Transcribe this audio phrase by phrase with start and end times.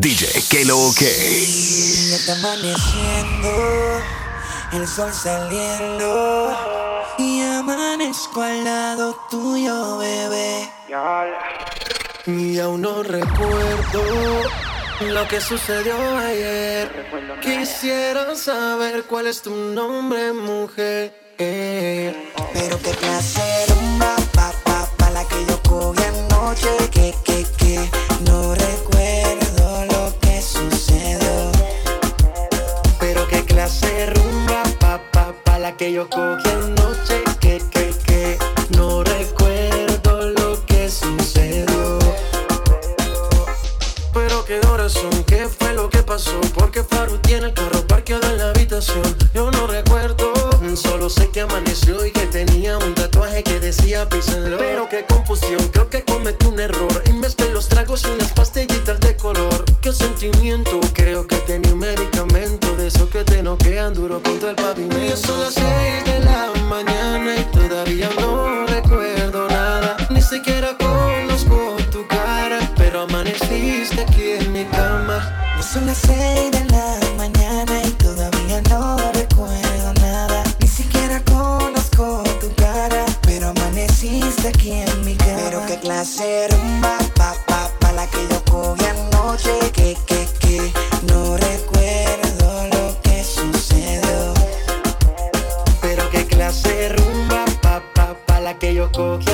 [0.00, 1.04] DJ Kelo K.
[1.04, 4.00] Ya está amaneciendo,
[4.72, 6.56] el sol saliendo
[7.18, 10.70] y amanezco al lado tuyo, bebé.
[12.26, 14.04] Y aún no recuerdo
[15.00, 16.88] lo que sucedió ayer.
[17.42, 21.12] Quisiera saber cuál es tu nombre, mujer.
[21.36, 23.77] Pero qué placer.
[35.78, 38.38] que yo cogí anoche, que, que, que
[38.76, 41.98] no recuerdo lo que sucedió.
[44.12, 48.38] Pero qué razón, qué fue lo que pasó, porque Faru tiene el carro parqueado en
[48.38, 49.16] la habitación.
[49.32, 50.32] Yo no recuerdo,
[50.74, 54.58] solo sé que amaneció y que tenía un tatuaje que decía písenlo.
[54.58, 55.04] Pero que
[98.98, 99.27] cookie.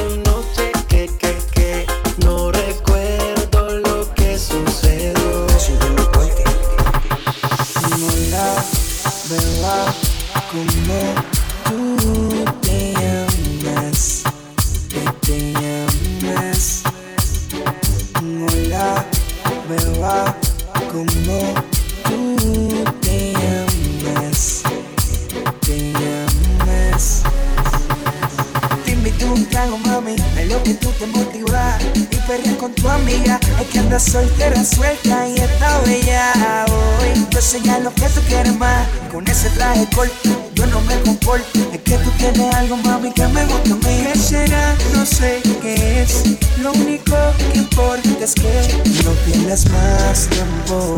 [37.81, 38.87] lo que tú quieres más.
[39.11, 41.47] Con ese traje corto, yo no me comporto.
[41.73, 44.07] Es que tú tienes algo, mami, que me gusta a mí.
[44.13, 44.75] ¿Qué será?
[44.93, 46.25] No sé qué es.
[46.59, 47.17] Lo único
[47.53, 50.97] que importa es que no pierdas más tiempo.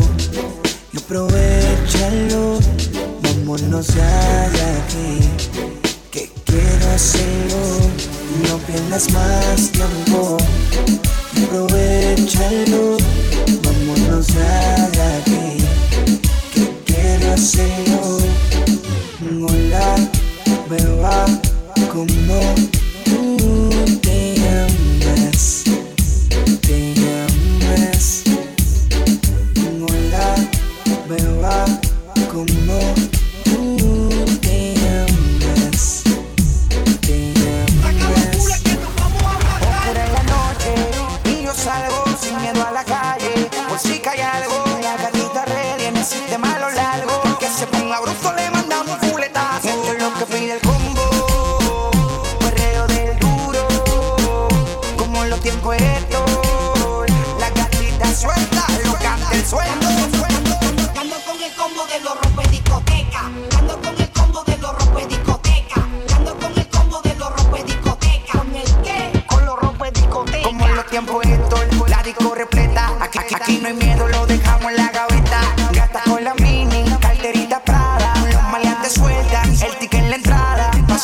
[0.93, 2.59] Y aprovechalo.
[3.21, 5.29] Vámonos ya de aquí.
[6.11, 7.79] Que quiero hacerlo.
[8.47, 10.37] No pierdas más tiempo.
[11.35, 12.97] Y aprovechalo.
[13.63, 15.76] Vámonos ya de aquí
[17.37, 18.17] paseo.
[19.47, 19.95] Hola,
[20.69, 21.25] me va
[21.93, 22.39] como
[23.05, 23.69] tú
[24.01, 25.63] te llamas.
[26.65, 28.23] Te llamas.
[29.87, 30.27] Hola,
[31.07, 31.65] me va
[32.31, 32.66] como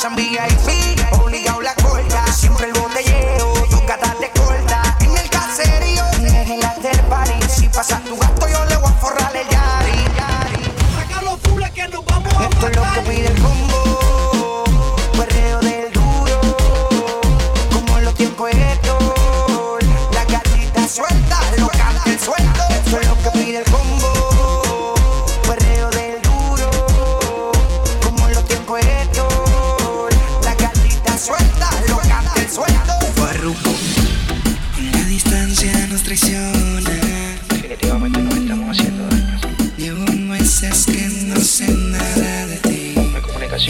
[0.06, 0.83] I'm VIP.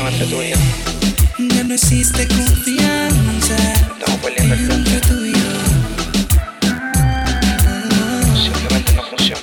[0.02, 0.56] entre tú y yo.
[1.56, 3.56] Ya no existe confianza.
[4.00, 5.02] Estamos perdiendo el.
[5.02, 5.40] Tú y yo.
[8.36, 9.42] Simplemente no funciona.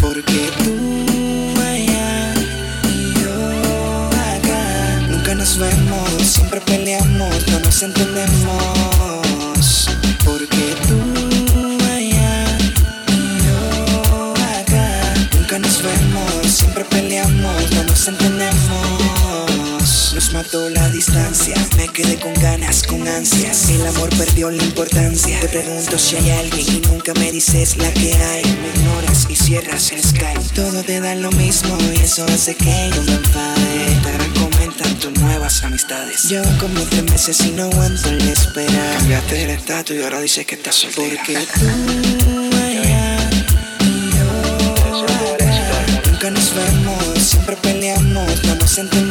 [0.00, 2.34] Porque tú allá
[2.84, 5.00] y yo acá.
[5.08, 8.33] Nunca nos vemos, siempre peleamos, no nos entendemos.
[20.54, 21.56] La distancia.
[21.76, 23.70] Me quedé con ganas, con ansias.
[23.70, 25.40] El amor perdió la importancia.
[25.40, 28.44] Te pregunto si hay alguien y nunca me dices la que hay.
[28.44, 30.54] Me ignoras y cierras el Skype.
[30.54, 34.00] Todo te da lo mismo y eso hace que yo me enfade.
[34.04, 36.22] Pero comentan tus nuevas amistades.
[36.22, 38.96] Llevo como tres meses y no aguanto la espera.
[38.98, 41.16] Cambiaste el estatus y ahora dices que estás soltera.
[41.16, 41.34] Porque
[42.24, 43.30] tú allá
[43.80, 46.10] y yo acá.
[46.10, 49.03] Nunca nos vemos, siempre peleamos, no nos entendemos.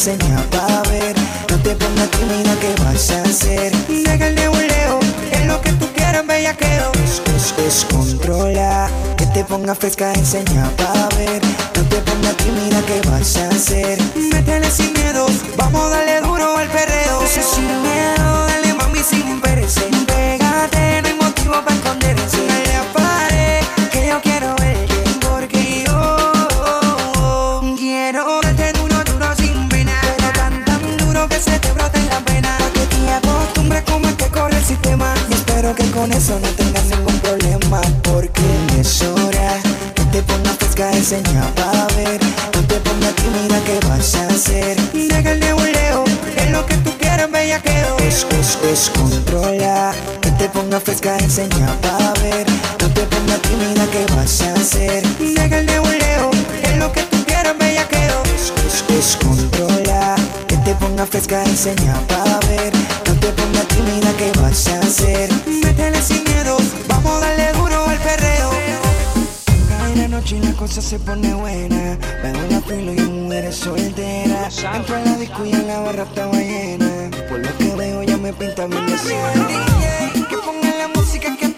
[0.00, 1.14] Enseña pa' ver.
[1.50, 3.70] No te pongas tímida, ¿qué vas a hacer?
[3.86, 4.98] Deja el nebuleo,
[5.30, 6.90] es lo que tú quieras, bellaqueo.
[7.04, 8.88] Es, es, controla,
[9.18, 11.42] que te pongas fresca, enseña pa' ver.
[11.76, 13.98] No te pongas tímida, ¿qué vas a hacer?
[14.32, 15.26] Métele sin miedo,
[15.58, 17.22] vamos a darle duro al perreo.
[17.22, 19.82] Eso sin miedo, dale mami sin perece.
[20.06, 22.38] Pégate, no hay motivo para esconderse.
[22.46, 22.84] Dale a
[36.20, 37.80] eso no tengas ningún problema.
[38.02, 38.42] Porque
[38.78, 39.58] es hora
[39.94, 42.20] que te pongas fresca, enseña pa' ver.
[42.54, 44.76] No te pongas tímida, ¿qué vas a hacer?
[44.92, 46.04] Deja el nebuleo,
[46.36, 47.96] es lo que tú quieras, bellaqueo.
[47.98, 49.92] Es, es, es, controla.
[50.20, 52.46] Que te pongas fresca, enseña pa' ver.
[52.80, 55.02] No te pongas tímida, ¿qué vas a hacer?
[55.18, 56.30] Deja el nebuleo,
[56.62, 58.22] es lo que tú quieras, bellaqueo.
[58.36, 60.16] Es, es, es, controla.
[60.46, 62.72] Que te pongas fresca, enseña pa' ver.
[63.20, 65.30] Te pongas tímida, ¿qué vas a hacer?
[65.46, 66.56] Métele sin miedo,
[66.88, 68.50] vamos a darle duro al perreo.
[69.68, 71.98] Cae la noche y la cosa se pone buena.
[72.22, 74.64] Veo la filo y mujeres solteras.
[74.74, 77.10] Entro a la disco y en la barra estaba llena.
[77.28, 81.48] Por lo que veo ya me pinta bien de DJ, que ponga la música que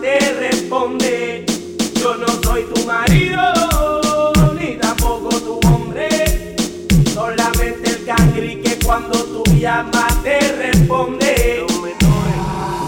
[0.00, 1.46] te responde.
[1.94, 6.56] Yo no soy tu marido, ni tampoco tu hombre.
[7.12, 11.64] Solamente el cangri que cuando tú llamas te responde.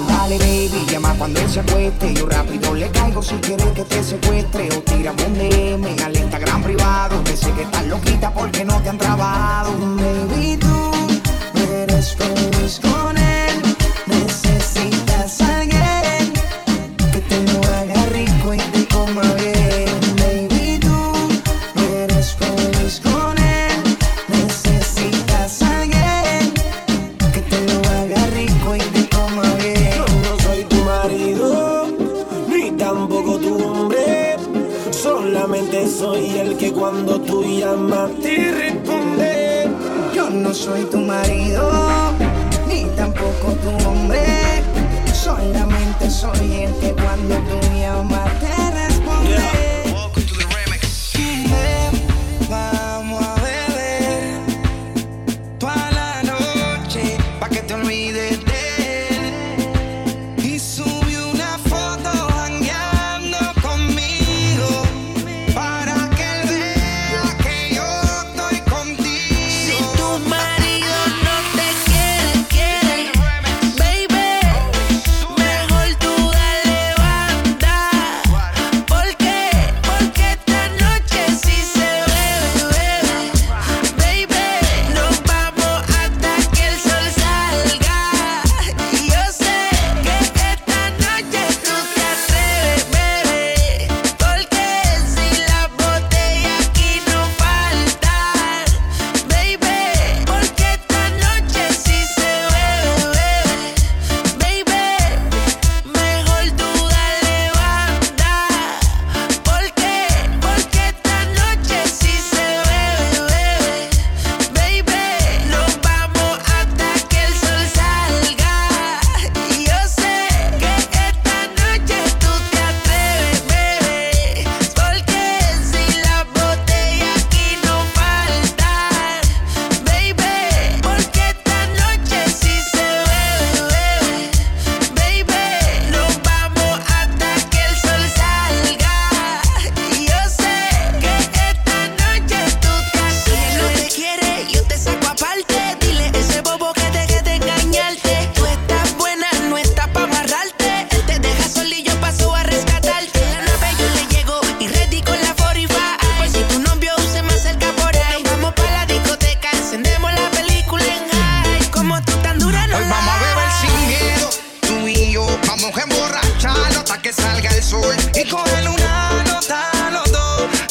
[0.09, 4.03] Dale baby, llama cuando él se acueste Yo rápido le caigo si quieres que te
[4.03, 8.81] secuestre O tiramos un DM al Instagram privado Que sé que estás loquita porque no
[8.83, 10.93] te han trabado Baby, tú
[11.73, 13.18] eres feliz con
[32.79, 34.37] tampoco tu nombre.
[34.91, 39.69] Solamente soy el que cuando tú llamas te responde.
[40.15, 41.71] Yo no soy tu marido,
[42.67, 44.23] ni tampoco tu hombre.
[45.13, 49.68] Solamente soy el que cuando tú llamas te responde.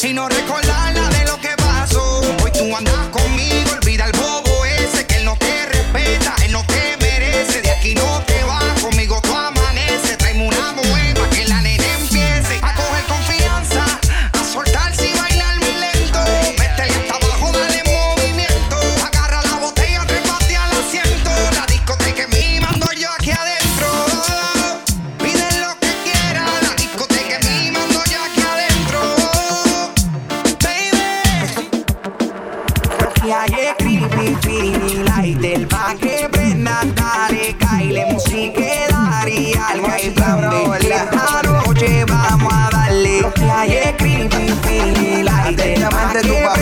[0.04, 0.77] y no recordar
[45.76, 46.57] Nada más to tu papá.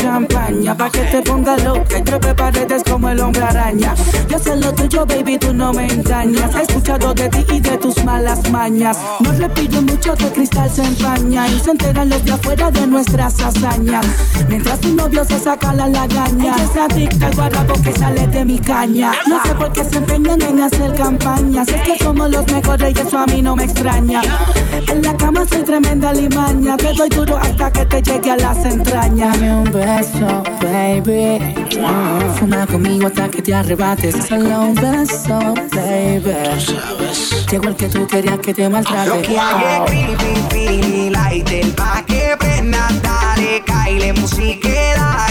[0.00, 3.94] champaña Pa' que te ponga loca y trepe paredes como el hombre araña.
[4.28, 6.54] Yo sé lo tuyo, baby, tú no me engañas.
[6.54, 8.98] He escuchado de ti y de tus malas mañas.
[9.20, 9.48] No le
[9.82, 14.06] mucho que cristal se empaña Y se enteran los de afuera de nuestras hazañas.
[14.48, 16.54] Mientras tu novio se saca la lagaña.
[16.54, 19.12] Ella es adicta al guarapo que sale de mi caña.
[19.26, 22.94] No sé por qué se empeñan en hacer campaña Si es que somos los mejores
[22.96, 24.22] y eso a mí no me extraña.
[24.88, 26.76] En la cama soy tremenda limaña.
[26.76, 29.40] Te doy duro hasta que te llegue a las entrañas.
[29.40, 31.54] Dame un beso, baby.
[32.38, 34.14] Fuma conmigo hasta que te arrebates.
[34.26, 36.34] Solo un beso, baby.
[37.50, 39.08] Llegó el que tú querías que te maltrate.
[39.08, 41.50] Lo que hay creepy, light.
[41.50, 44.68] El pa' que prenda, dale, caile, música,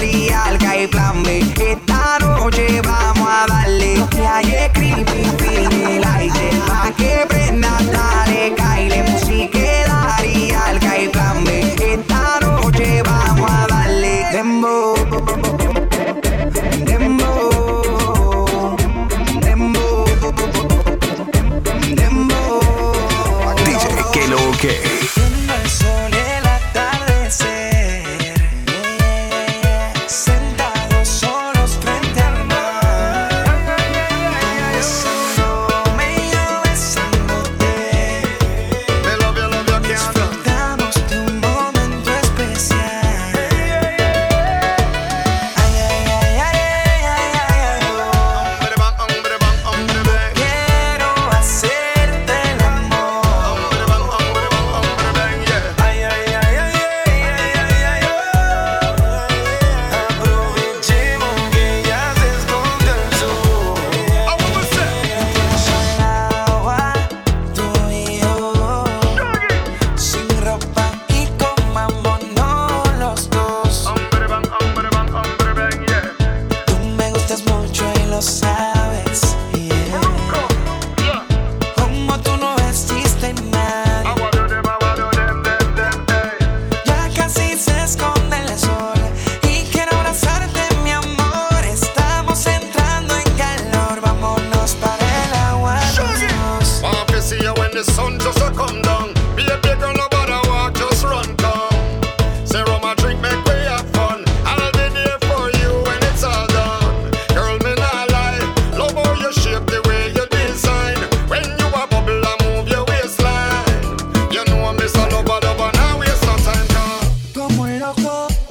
[0.03, 0.58] y al
[0.89, 1.88] plan B.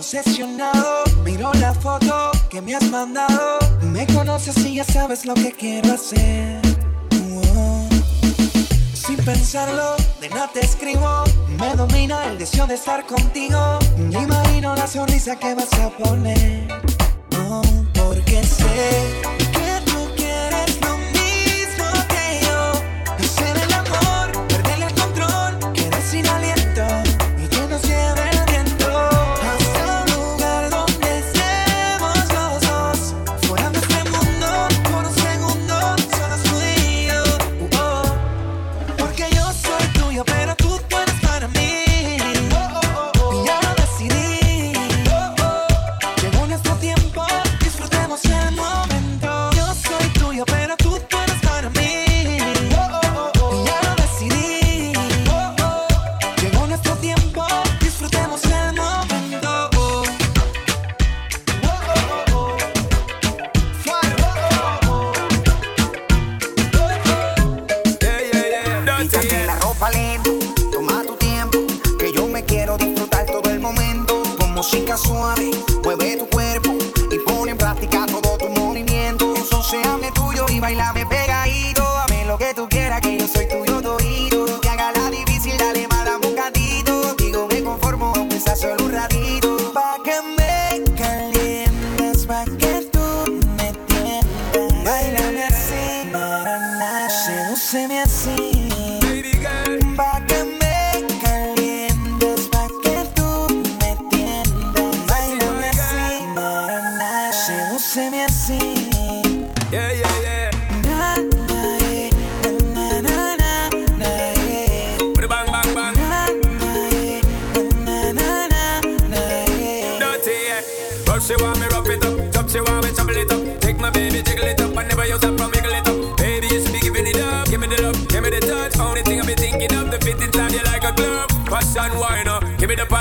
[0.08, 1.04] obsesionado.
[1.22, 3.58] Miro la foto que me has mandado.
[3.82, 6.62] Me conoces y ya sabes lo que quiero hacer.
[8.94, 11.24] Sin pensarlo, de nada te escribo.
[11.58, 13.78] Me domina el deseo de estar contigo.
[13.98, 16.68] Me imagino la sonrisa que vas a poner.
[17.38, 17.62] Oh,
[17.92, 19.57] porque sé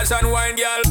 [0.10, 0.87] dance and wine, girl.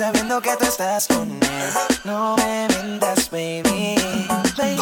[0.00, 1.70] sabiendo que tú estás con él.
[2.04, 3.96] No me mientas, baby.
[4.56, 4.78] Baby,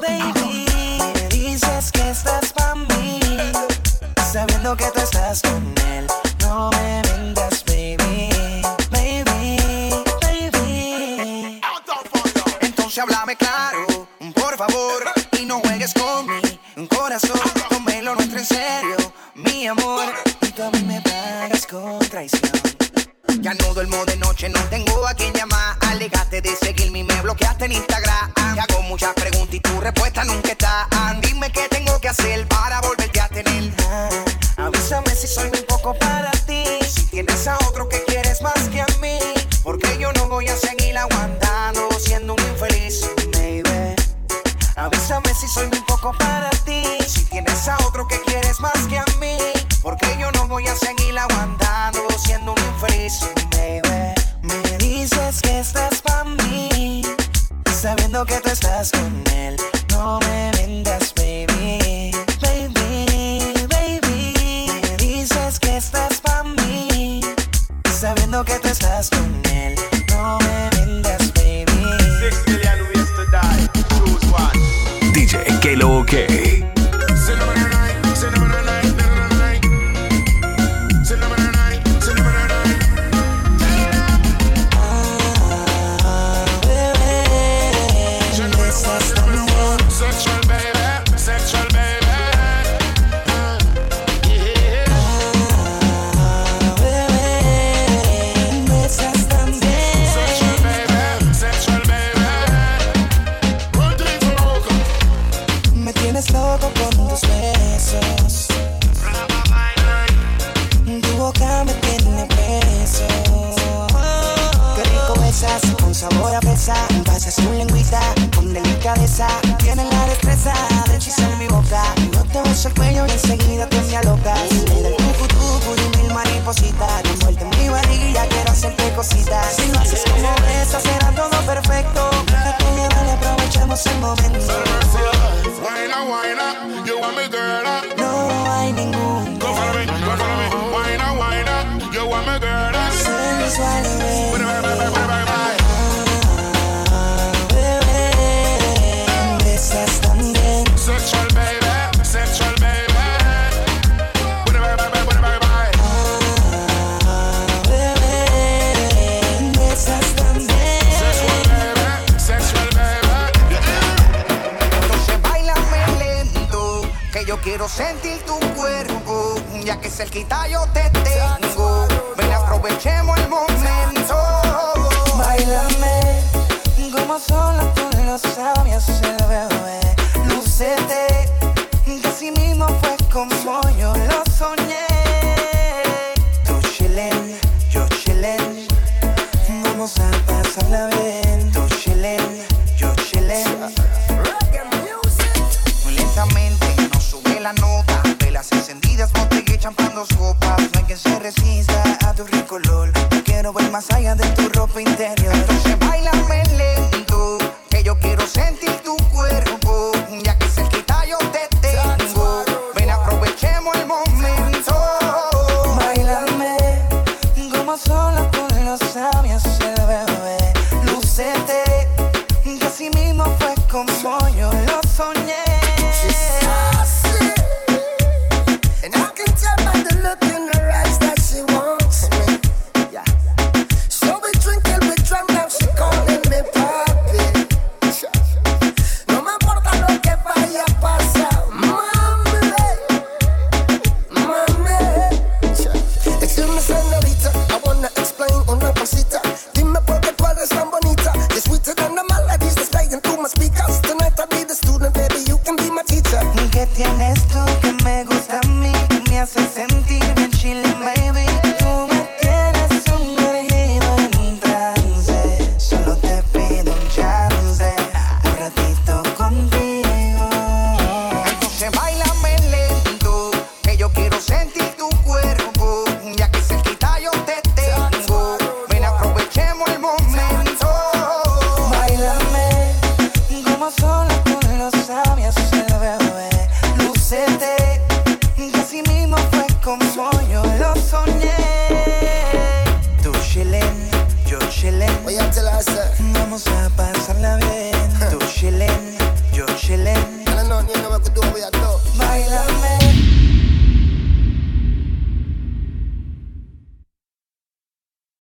[0.00, 0.66] baby.
[1.14, 3.20] Me dices que estás para mí.
[4.32, 6.06] Sabiendo que tú estás con él.
[6.40, 7.35] No me mientas.
[37.48, 37.95] a otro que